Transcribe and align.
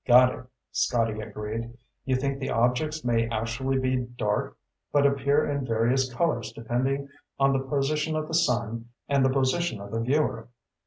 "Got 0.07 0.33
it," 0.33 0.45
Scotty 0.71 1.21
agreed. 1.21 1.77
"You 2.05 2.15
think 2.15 2.39
the 2.39 2.49
objects 2.49 3.05
may 3.05 3.29
actually 3.29 3.77
be 3.77 3.97
dark, 3.97 4.57
but 4.91 5.05
appear 5.05 5.45
in 5.47 5.63
various 5.63 6.11
colors 6.11 6.51
depending 6.51 7.07
on 7.37 7.53
the 7.53 7.59
position 7.67 8.15
of 8.15 8.27
the 8.27 8.33
sun 8.33 8.89
and 9.07 9.23
the 9.23 9.29
position 9.29 9.79
of 9.79 9.91
the 9.91 9.99
viewer." 10.01 10.49